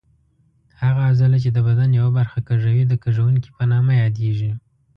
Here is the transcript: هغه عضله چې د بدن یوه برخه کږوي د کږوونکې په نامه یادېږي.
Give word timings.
هغه 0.81 1.01
عضله 1.09 1.37
چې 1.43 1.49
د 1.53 1.57
بدن 1.67 1.89
یوه 1.99 2.11
برخه 2.17 2.39
کږوي 2.49 2.83
د 2.87 2.93
کږوونکې 3.03 3.49
په 3.57 3.63
نامه 3.71 3.93
یادېږي. 4.03 4.51